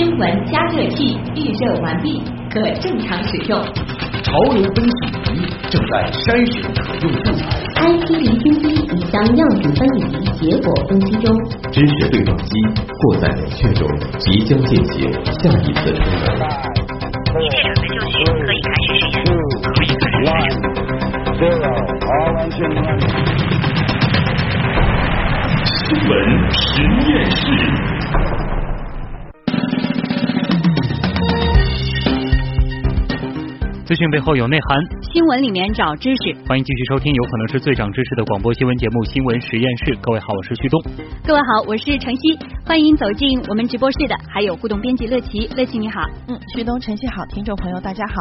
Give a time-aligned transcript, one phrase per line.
[0.00, 3.62] 新闻加热器预热完毕，可正常使用。
[4.22, 4.96] 潮流分析
[5.30, 7.44] 仪正在筛选可用素材。
[7.76, 8.64] IC 离心机
[8.96, 10.00] 已将样品分离，
[10.40, 11.28] 结果分析中。
[11.70, 12.48] 知识对撞机
[12.96, 13.86] 过载冷却中，
[14.16, 16.48] 即将进行下一次充能。
[17.36, 19.36] 今天准备就绪，可以开始实验。
[19.76, 20.16] 可以开始
[22.48, 22.72] 实验。
[25.68, 26.10] 新闻
[26.50, 26.64] 实
[27.04, 27.99] 验室。
[33.90, 34.78] 资讯背后有内涵，
[35.12, 36.32] 新闻里面找知识。
[36.46, 39.84] 欢迎继续收听有可能是最长知识的广播新闻节目《新闻实验室》。
[40.00, 40.80] 各位好，我是旭东。
[41.26, 42.38] 各位好，我是晨曦。
[42.64, 46.02] 欢迎走进我们直播室的还有互动编辑乐琪，乐琪你好。
[46.28, 48.14] 嗯，旭东、晨曦好，听众朋友大家好。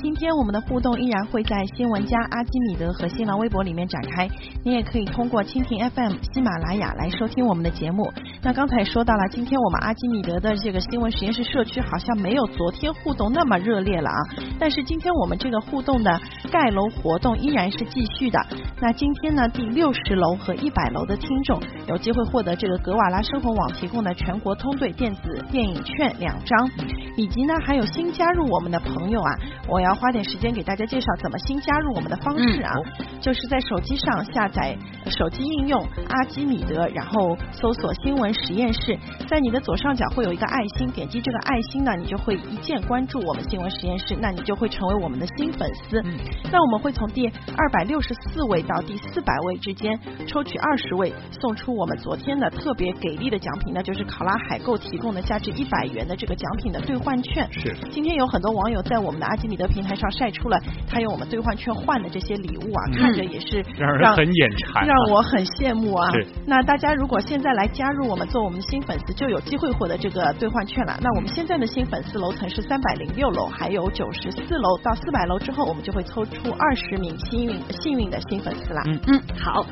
[0.00, 4.28] 今天我们的互动依然会在新闻加阿基米德和新浪微博里面展开。
[4.62, 8.08] 你也可以通过蜻蜓 FM、喜马拉雅来收听我们的节目。
[8.40, 14.20] 那刚才说到了，今天我们阿基米德的这个新闻实验室社区好像没有昨天互动那么热烈了啊。
[14.60, 16.20] 但是今天我们这个互动的
[16.50, 18.38] 盖楼活动依然是继续的。
[18.80, 26.70] 那今天呢，第六十楼和一百楼的听众有机会获得这个格瓦拉生活网提供的全国通兑电子电影券两张，
[27.16, 29.30] 以及呢还有新加入我们的朋友啊，
[29.68, 32.72] 我要花点时间给大家介绍怎么新加入我们的方式啊，
[33.20, 38.96] 就是在手机上下载手机应用阿基米德，然后搜索新闻实验室，
[39.28, 46.00] 在你的左上角会有一个爱心，点击这个爱心呢，你就会一键关注我们新闻实验室，那你就会成为我们的新粉丝。
[46.02, 46.18] 嗯
[46.50, 57.46] 那我们会从第二百六十四位到第四百位之间抽取二十位，送出我们昨天的特别给力的奖品，那就是考拉海购提供的价值一百元的这个奖品的兑换券。
[57.52, 66.10] 是，今天有很多网友在我们的阿基米德平台上晒出了他用我们兑换券换的这些礼物啊，看着也是让人很眼馋，让我很羡慕啊。
[66.12, 70.98] 是，那大家如果现在来加入我们做我们的新粉丝，就有机会获得这个兑换券了。
[71.02, 78.82] 那我们现在的新粉丝楼层是三百零六楼，还有九十四楼到四百楼之后，我们就会抽出二十名幸运幸运的新粉丝啦。
[78.86, 79.66] 嗯嗯，好。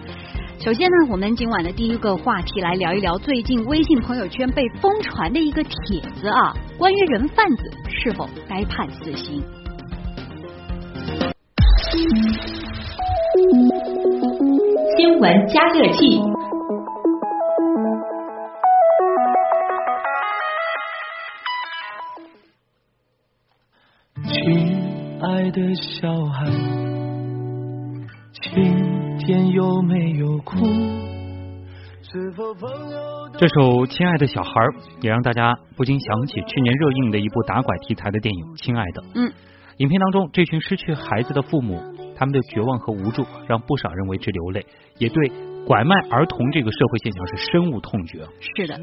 [0.58, 9.42] 首先呢，我们今晚的第一个话题来聊一聊最近微信朋友圈被疯传的一个帖子啊，关于人贩子是否该判死刑。
[14.98, 16.35] 新闻加热器。
[25.82, 26.46] 小孩，
[28.40, 30.56] 今天有没有哭？
[33.38, 34.50] 这首《亲爱的小孩》
[35.02, 39.02] 也让大家不禁想起去年热映的一部打拐题材的电影《亲爱的》。
[39.14, 39.30] 嗯，
[39.78, 41.78] 影片当中这群失去孩子的父母，
[42.16, 44.64] 他们的绝望和无助，让不少人为之流泪，
[44.98, 45.30] 也对
[45.66, 48.20] 拐卖儿童这个社会现象是深恶痛绝。
[48.38, 48.78] 是的，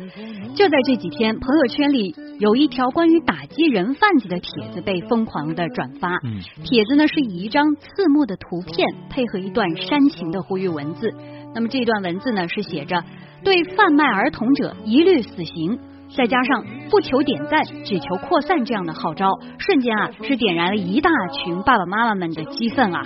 [0.54, 6.10] 就在这几天，朋友圈里有一条关于打击人贩子的帖子被疯狂的转发。
[6.26, 11.10] 嗯，帖子呢是以一张刺目的图片配合一段煽情的呼吁文字。
[11.56, 13.02] 那么这段文字呢是写着
[13.46, 15.80] 对贩卖儿童者一律死刑，
[16.16, 23.02] 再加上不求点赞，只求扩散这样的号召，瞬间啊是点燃了一大群爸爸妈妈们的激愤啊！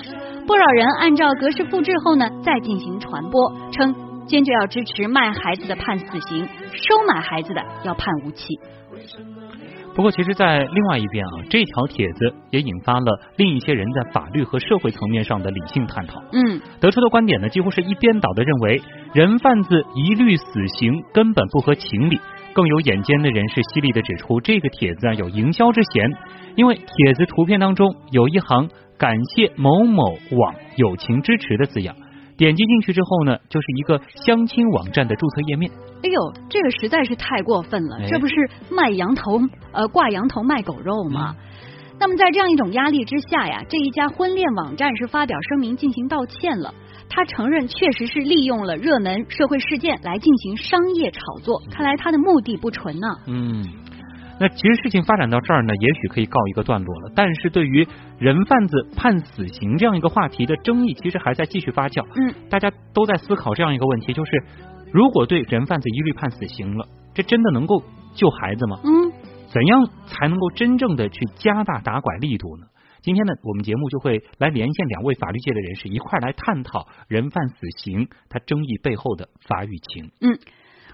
[0.46, 3.96] 不少人按照格式复制后呢，再进行传播，称
[4.26, 8.60] 坚决要支持卖孩子的判死刑，收买孩子的要判无期。
[9.96, 16.22] 不过，其实，在另外一边啊，这条帖子也引发了另一些人在法律和社会层面上的理性探讨。
[16.34, 18.82] 嗯，得出的观点呢，几乎是一边倒的认为
[19.14, 22.20] 人贩子一律死刑根本不合情理。
[22.58, 26.12] 更有眼尖的人士犀利的指出，这个帖子啊有营销之嫌，
[26.56, 31.96] 因为帖子图片当中有一行“感谢某某网友情支持”的字样。
[32.36, 35.72] 点击进去之后呢，就是一个相亲网站的注册页面。
[36.02, 37.98] 哎呦，这个实在是太过分了！
[38.00, 38.34] 哎这不是
[38.72, 39.40] 卖羊头
[39.72, 41.36] 呃挂羊头卖狗肉吗？
[42.00, 46.74] 那么在这样一种压力之下呀，这一家婚恋网站是发表声明进行道歉了。
[47.10, 53.66] 他承认确实是利用了热门社会事件来进行商业炒作，看来他的目的不纯呢、嗯，
[54.40, 57.12] 那其实事情发展到这儿呢，也许可以告一个段落了。
[57.16, 57.88] 但是对于
[58.20, 62.06] 人贩子判死刑这样一个话题的争议，其实还在继续发酵。
[62.16, 64.44] 嗯，大家都在思考这样一个问题，就是
[64.92, 67.82] 如果对人贩子一律判死刑了，这真的能够
[68.14, 68.80] 救孩子吗？
[68.84, 69.12] 嗯，
[69.48, 72.68] 怎样才能够真正的去加大打拐力度呢？
[73.02, 80.12] 今天呢，我们节目就会来连线两位法律界的人士，一块来探讨人贩死刑它争议背后的法与情。
[80.20, 80.40] 嗯，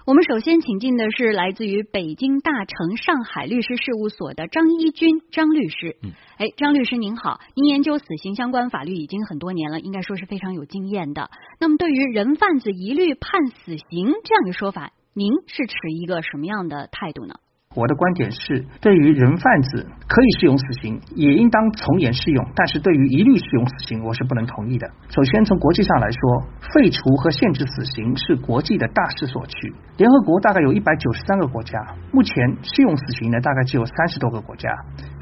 [0.06, 5.96] 我们首先请进的是来自于北京大成上海律师事务所的张一军张律师。
[6.02, 11.30] 嗯，哎，张律师您好，您研究死刑相关法律已经很多年了，应该说是非常有经验的。
[11.58, 17.36] 那么对于人贩子一律判死刑这样的说法，您是持一个什么样的态度呢？
[17.74, 24.88] 我的观点是，对于人贩子可以适用死刑，也应当从严适用，但是对于一律适用死刑，我是不能同意的。
[25.08, 26.42] 首先，从国际上来说，
[26.72, 29.74] 废除和限制死刑是国际的大势所趋。
[29.96, 31.78] 联合国大概有一百九十三个国家，
[32.10, 34.68] 目前适用死刑的大概只有三十多个国家，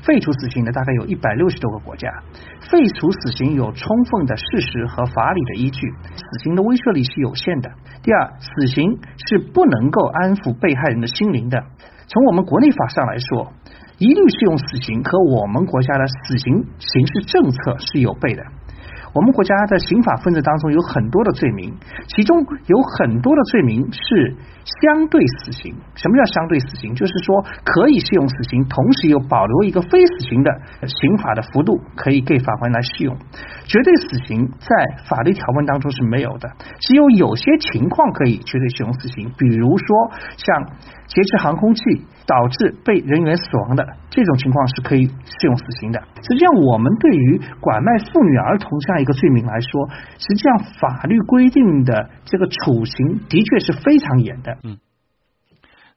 [0.02, 2.08] 废除死刑的大概有一百六十多个国家。
[2.70, 7.70] 废除死刑有充分的事实和法理的依据，死刑的威慑力是有限的。
[8.02, 8.98] 第二，死刑
[9.28, 11.62] 是不能够安抚被害人的心灵的。
[12.08, 13.52] 从我们国内法上来说，
[13.98, 18.42] 一律适用死刑和我们国家的死刑刑事政策是有悖的。
[19.14, 21.74] 我们国家的刑法分则当中有很多的罪名，
[22.08, 24.36] 其中有很多的罪名是
[24.82, 25.74] 相对死刑。
[25.94, 26.94] 什么叫相对死刑？
[26.94, 30.50] 就是说可以适用死刑，同时又保留一个非死刑的
[30.86, 33.14] 刑法的幅度，可以给法官来适用。
[33.64, 36.48] 绝对死刑在法律条文当中是没有的，
[36.80, 40.64] 只有有些情况可以绝对适用死刑，比如说像
[41.06, 41.82] 劫持航空器
[42.26, 46.00] 导致被人员死亡的这种情况是可以适用死刑的。
[46.22, 54.56] 实际上，我们对于拐卖妇女儿童这样一个罪名来说，实际上法律规定的这个处刑的确是非常严的。
[54.62, 54.78] 嗯，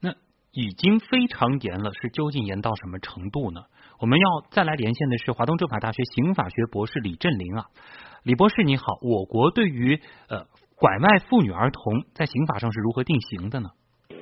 [0.01, 0.09] 那
[0.51, 3.61] 已经非常严了，是究竟严到什么程度呢？
[3.99, 7.67] 我们要再来连线的是华东政法大学刑法学博士李振林啊，
[8.23, 13.69] 李博士你好，我国对于呃拐卖妇女儿童在刑法上是如何定刑的呢？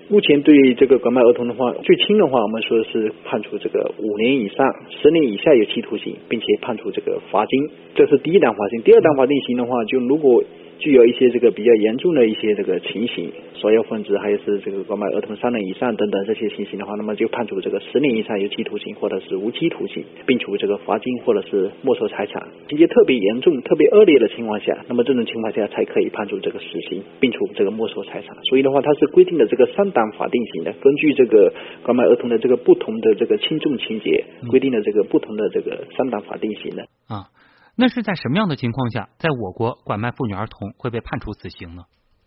[0.10, 8.82] 目前对于这个拐卖儿童的话，最轻的话，我们说是判处这个五年以上十年以下有期徒刑，并且判处这个罚金，这是第一档罚金。
[8.82, 10.44] 第二档罚金刑的话，就如果
[10.80, 22.50] 具有一些这个比较严重的一些这个情形，索要分子，还有是这个拐卖儿童三人以上等等这些情形的话，那么就判处这个十年以上有期徒刑或者是无期徒刑，并处这个罚金或者是没收财产。
[22.68, 28.36] 情节特别严重、特别恶劣的情况下，那么这种情况下才可以判处这个死刑，并处这个没收财产。
[28.50, 31.54] 所以的话，它是规定的这个三档法定刑的，根据这个
[31.84, 37.30] 拐卖儿童的这个不同的这个轻重情节，规定的这个不同的这个三档法定刑的啊。
[37.76, 41.82] 那是在什么样的情况下，在我国拐卖妇女儿童会被判处死刑呢？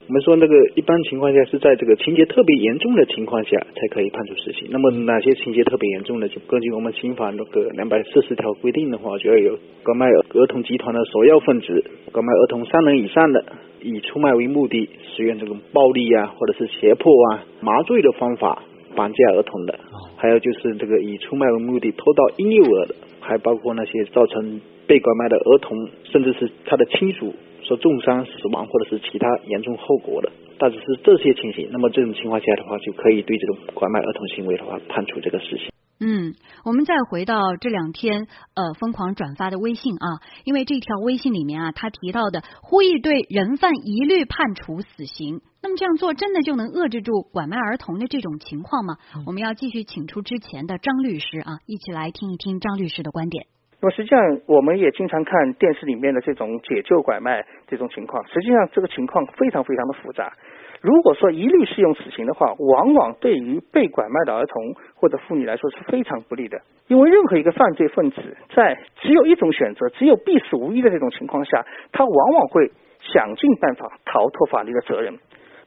[0.09, 4.69] 我们说那个一般情况下是在这个情节特别严重的情况下才可以判处死刑。
[4.71, 6.29] 那么哪些情节特别严重的？
[6.29, 13.45] 就根据我们刑法那个两百四十条规定的话，就要有拐卖儿童集团的首要分子，拐卖儿童三人以上的，
[13.83, 18.63] 以出卖为目的，使用这种暴力啊，或者是胁迫啊、麻醉的方法
[18.97, 19.79] 绑架儿童的，
[20.17, 24.61] 还有就是这个以出卖为目的偷盗婴幼儿的，还包括那些造成。
[24.89, 27.35] 被拐卖的儿童，甚至是他的亲属
[27.65, 31.71] 受重伤、死亡，或者是其他严重后果的，大致是这些情形。
[31.73, 35.73] 那么这种情况下的话，就可以对这种拐卖儿童行为的话判处这个死刑。
[35.99, 36.35] 嗯，
[36.65, 49.03] 我们再回到这两天呃疯狂转发的微信啊，因为这条微信里面啊，他提到的呼吁对人贩一律判处死刑，那么这样做真的就能遏制住拐卖儿童的这种情况吗？
[49.27, 53.51] 我们要继续请出之前的张律师啊，一起来听一听张律师的观点。
[53.83, 58.23] 那么实际上，我们也经常看电视里面的这种解救拐卖这种情况。
[58.29, 60.31] 实际上，这个情况非常非常的复杂。
[60.81, 66.63] 如果说一律适用死刑的话，往往对于被拐卖的儿童或者妇女来说是非常不利的。
[66.87, 68.23] 因为任何一个犯罪分子
[68.55, 72.71] 在只有一种选择、只有必死无疑的这种情况下，他往往会
[73.01, 75.19] 想尽办法逃脱法律的责任。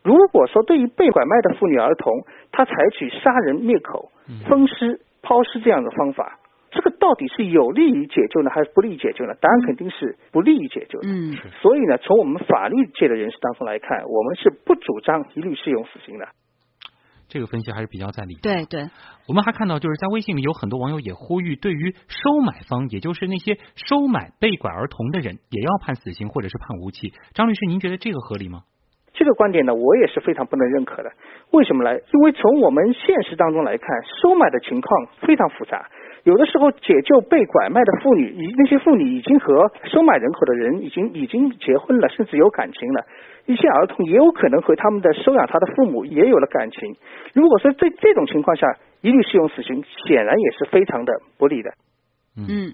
[0.04, 2.14] 如果说对于被拐卖的妇女儿童，
[2.52, 4.12] 他采取杀人灭口、
[4.48, 6.40] 分尸、抛尸这样的方法。
[6.72, 9.34] 这个到底是有利于解救呢，还是不利于解救呢？
[9.42, 11.08] 答案肯定是不利于解救的。
[11.10, 16.28] 嗯，所以呢，从我们法律界的人士当中来看，我们是不主张一律适用死刑的。
[17.28, 18.36] 这个分析还是比较在理。
[18.42, 18.88] 对对，
[19.28, 27.14] 我们还看到，就是在微信里有很多网友也呼吁，对于收买方，也就是那些收买被拐儿童的人，也要判死刑或者是判无期。
[27.34, 28.62] 张律师，您觉得这个合理吗？
[29.20, 31.12] 这个观点呢，我也是非常不能认可的。
[31.52, 31.94] 为什么呢？
[32.14, 33.86] 因为从我们现实当中来看，
[34.22, 35.86] 收买的情况非常复杂。
[36.24, 43.04] 有的时候解救被拐卖的妇女，已那些妇女已经和收买人口的人已经已经结婚了，甚至有感情了。
[43.46, 46.96] 一些儿童也有可能和他们的收养他的父母也有了感情。
[47.34, 51.72] 如果说在这种情况下一律适用死刑，显然也是非常的不利的。
[52.38, 52.72] 嗯。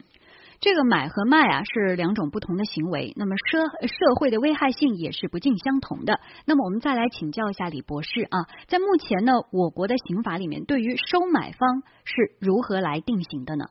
[0.65, 6.19] 这个买和卖啊是两种不同的行为，那么社社会的危害性也是不尽相同的。
[6.48, 13.65] 那么我们再来请教一下李博士啊，在目前呢我国的刑法里面，对于收买方是如何来定刑的呢？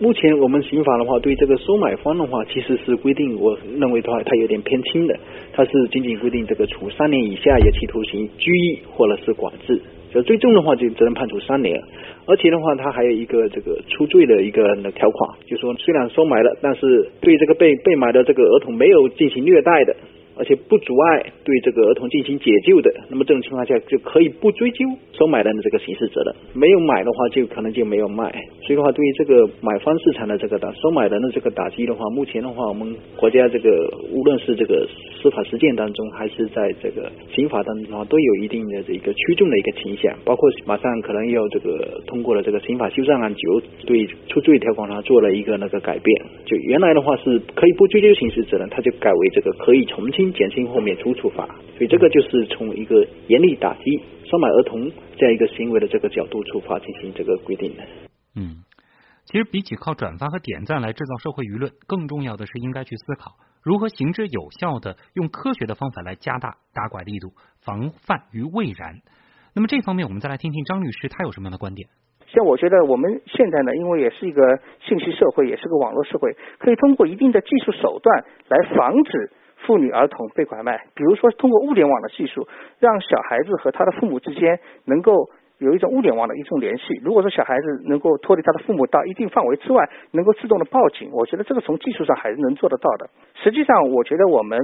[0.00, 5.20] 目前我们刑法的话，对这个收买方的话，其实是规定，我认为的话，它有点偏轻的，
[5.52, 9.82] 它是仅仅规定这个处三年以下有期徒刑、拘役或者是管制。
[10.12, 11.80] 就最重的话就只能判处三年，
[12.26, 14.62] 而且的话，他还有一个这个出罪的一个
[14.92, 19.96] 条款，就说虽然收买了，但是对这个被被买的这个儿童没有进行虐待的，
[20.40, 26.34] 而且不阻碍对这个儿童进行解救的，那么这种情况下就可以不追究收买人的这个刑事责任。
[26.54, 28.32] 没有买的话，就可能就没有卖。
[28.64, 33.68] 所以的话，对于这个买方市场的这个打收买人的这个打击的话，目前的话，我们国家这个
[34.10, 34.88] 无论是这个
[35.20, 40.16] 司法实践当中，还是在这个刑法当中的话，都有一定的这个趋重的一个倾向。
[40.24, 46.26] 包括马上可能要这个通过了这个刑法修正案九，对出罪条款上做了一个那个改变。
[46.46, 51.46] 就原来的话是可以不追究刑事责任，它就改为这个可以从轻、减轻或免除处罚。
[51.76, 57.82] 所以这个就是从一个严厉打击收买儿童这样一个行为的这个角度出发进行这个规定的。
[58.36, 58.62] 嗯，
[59.24, 63.32] 其实比起靠转发和点赞来制造社会舆论，更重要的是应该去思考
[63.62, 67.32] 如何行之有效的用科学的方法来加大打拐力度，
[67.64, 69.00] 防范于未然。
[69.54, 71.88] 那么这方面，我们再来听听张律师他有什么样的观点。
[72.28, 74.40] 像我觉得我们现在呢，因为也是一个
[74.86, 79.32] 信息社会，也是个网络社会，可以通过一定的技术手段来防止
[79.66, 80.76] 妇女儿童被拐卖。
[80.94, 82.46] 比如说，通过物联网的技术，
[82.78, 87.00] 让小孩子和他的父母之间能够有一种物联网的一种联系。
[87.02, 93.10] 如果说小孩子能够脱离他的父母到一定范围之外，能够自动的报警，我觉得这个从技术上还是能做得到的。
[93.42, 94.58] 实际上，我觉得我们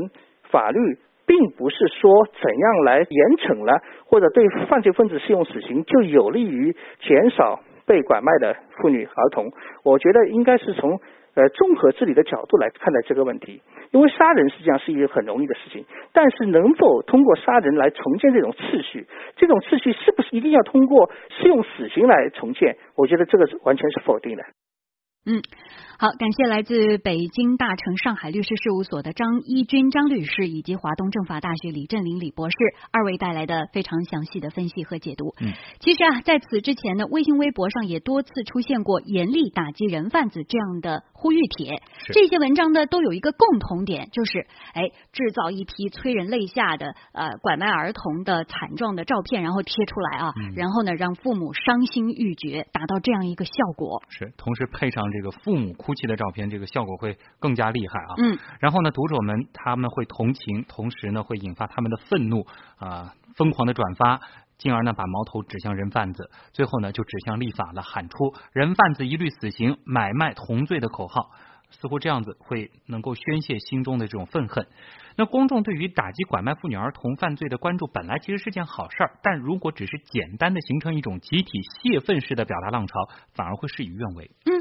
[0.50, 0.99] 法律。
[1.29, 9.50] 并不是说怎样来严惩了，或者对犯罪分子适用死刑就有利于减少被拐卖的妇女儿童。
[9.83, 11.00] 我觉得应该是从
[11.37, 13.62] 呃综合治理的角度来看待这个问题。
[13.93, 22.76] 因为杀人实际上是一个很容易的事情，但是能否通过杀人来重建这种秩序，这种秩序是不是一定要通过适用死刑来重建？
[22.97, 24.43] 我觉得这个是完全是否定的。
[25.26, 25.42] 嗯。
[25.99, 32.56] 好，感谢来自北京大成上海律师事务所的张一军张律师，以及华东政法大学李振林李博士
[32.92, 35.35] 二位带来的非常详细的分析和解读。
[35.40, 41.80] 嗯，其实啊，在此之前呢，微信、微博上也多次出现过严厉打击人贩子这样的呼吁帖。
[42.12, 54.02] 这些文章呢，都有一个共同点，就是哎，制造一批催人泪下的呃拐卖儿童的惨状的照片，然后贴出来啊，然后呢，让父母伤心欲绝，达到这样一个效果。
[54.11, 55.73] 是，同时配上这个父母。
[55.77, 58.15] 哭泣的照片，这个效果会更加厉害啊！
[58.19, 62.47] 嗯，然后呢，读者们他们会同情，同时呢会引发他们的愤怒
[62.79, 64.21] 啊，疯狂的转发，
[64.59, 71.31] 进而呢把矛头指向人贩子，最后呢就指向立法了，喊出“人贩子一律死刑，买卖同罪”的口号。
[71.69, 74.69] 似乎这样子会能够宣泄心中的这种愤恨。
[75.17, 82.95] 那公众对于打击拐卖妇女儿童犯罪的关注本来其实是件好事儿，但如果只是简单的形成一种集体泄愤式的表达浪潮，
[83.35, 84.31] 反而会事与愿违。
[84.45, 84.56] 嗯，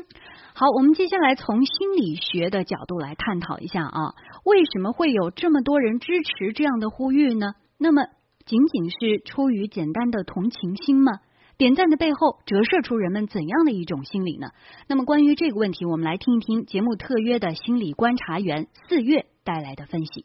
[0.58, 7.56] 好，我们接下来从心理学的角度来探讨一下啊，为什么会有这么多人支持这样的呼吁呢？
[7.78, 8.04] 那么
[8.46, 11.20] 仅仅是出于简单的同情心吗？
[11.58, 14.48] 点赞的背后折射出人们怎样的一种心理呢？
[14.88, 20.24] 那么关于这个问题，我们来听一听节目特约的心理观察员四月带来的分析。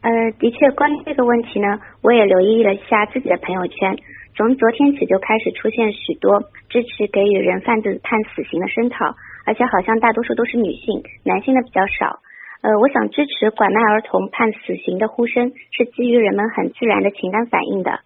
[0.00, 1.68] 呃，的确，关于这个问题呢，
[2.00, 3.94] 我也留意了一下自己的朋友圈，
[4.40, 12.20] 从昨天起就开始出现许多支持给予人贩子判死刑的声讨，而且好像大多数都是女性，男性的比较少。
[12.62, 18.00] 呃，我想支持拐卖儿童判死刑的呼声，是基于人们很自然的情感反应的。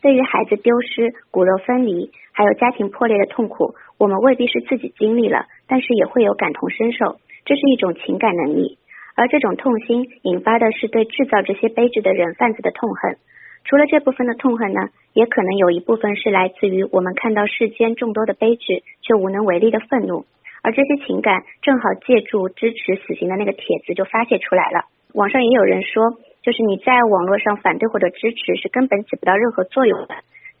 [0.00, 8.78] 对于孩子丢失、骨肉分离，还有家庭破裂的痛苦，我们未必是自己经历了，但是也会有感同身受，这是一种情感能力。
[9.16, 13.16] 而这种痛心引发的是对制造这些悲剧的人贩子的痛恨。
[13.64, 20.24] 除了这部分的痛恨呢，也可能有一部分是来自于我们看到世间众多的悲剧却无能为力的愤怒，
[20.62, 24.86] 而这些情感正好借助支持死刑的那个帖子就发泄出来了。
[25.14, 26.18] 网上也有人说。
[26.42, 30.14] 就是你在网络上反对或者支持是根本起不到任何作用的。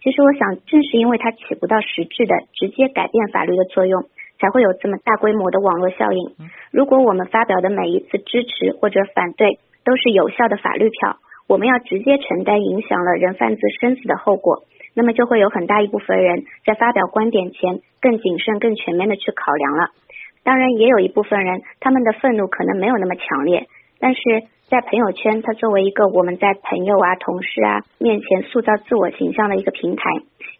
[0.04, 4.04] 其实我想，正是因为它起不到实质的直接改变法律的作用，
[4.38, 6.36] 才会有这么大规模的网络效应。
[6.70, 11.16] 如果我们发表的每一次支持或者反对都是有效的法律票，
[11.50, 14.62] 我们要直接承担影响了人贩子生死的后果，
[14.94, 19.90] 那么就会有很大一部分人在发表观点前更谨慎、更全面的去考量了。
[20.44, 23.66] 当然，也有一部分人，他们的愤怒可能没有那么强烈，
[23.98, 24.20] 但是。
[24.70, 30.04] 在朋友圈，它作为一个我们在朋友啊、同事啊面前塑造自我形象的一个平台，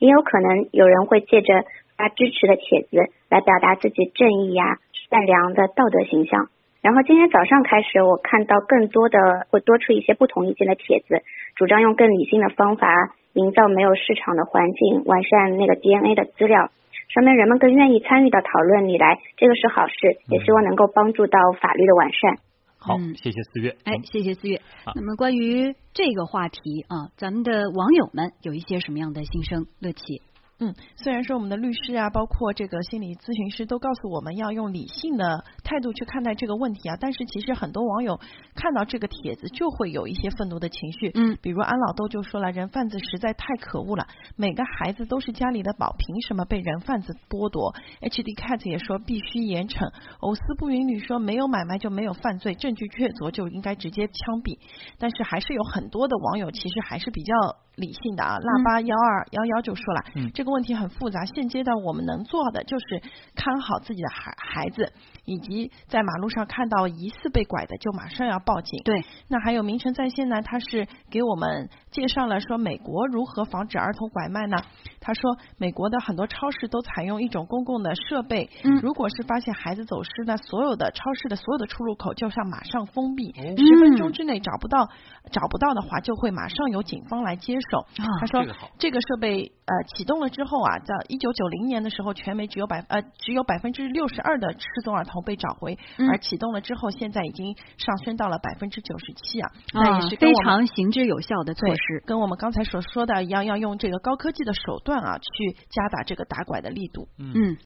[0.00, 1.62] 也有可能有人会借着
[1.96, 4.78] 发支持的帖子来表达自己正义呀、
[5.08, 6.48] 善良的道德形象。
[6.82, 11.22] 然后今天早上开始，我看到更多的会多出一些不同意见的帖子，
[11.54, 12.88] 主张用更理性的方法
[13.34, 16.70] 营造没有市场的环境，完善那个 DNA 的资料，
[17.08, 22.38] 说明人们更愿意参与到讨论里来，这个是好事，也希望能够帮助到法律的完善。
[22.78, 23.76] 好，谢谢四月。
[23.84, 24.62] 哎，谢谢四月。
[24.96, 29.66] 那么关于这个话题啊，咱们的网友们有一些什么样的心声？
[29.80, 30.22] 乐琪，
[30.60, 38.20] 嗯，虽然说我们的律师啊，包括这个心理咨询师都告诉我们要用理性的态度去看待这个问题啊，但是其实很多网友
[38.54, 41.10] 看到这个帖子就会有一些愤怒的情绪。
[41.14, 49.90] 嗯，比如安老豆就说了，人贩子实在太可恶了，每个孩子都是家里的宝，凭什么被人贩子剥夺？H D Cat 也说必须严惩。
[50.20, 54.58] 藕丝不云女说没有买卖就没有犯罪，证据确凿就应该直接枪毙。
[54.98, 57.34] 但是还是有很多的网友其实还是比较
[57.76, 58.38] 理性的啊。
[58.38, 63.02] 腊八幺二幺幺就说了，嗯这个问题很复杂，现阶段我们能做的就是
[63.34, 64.92] 看好自己的孩孩子，
[65.24, 68.80] 以及在马路上看到疑似被拐的就马上要报警。
[68.84, 74.58] 对，那还有名城在线呢，他是给我们介绍了说美国如何防止儿童拐卖呢？
[75.00, 84.88] 他说美国的很多超市都采用一种公共的设备，嗯如果是发现孩子走失呢，所有的超市的所有的出入口就要马上封闭，嗯十分钟之内找不到
[85.32, 87.69] 找不到的话，就会马上由警方来接手。
[87.78, 102.02] 啊他说这个这个设备呃启动了之后啊，在一九九零年的时候，全美只有百呃只有百分之六十二的失踪儿童被找回，嗯而启动了之后，现在已经上升到了百分之九十七啊，啊那也是跟非常行之有效的措施。
[102.06, 107.08] 跟我们刚才所说的一样，要用这个高科技的手段啊，去加大这个打拐的力度。
[107.18, 107.56] 嗯，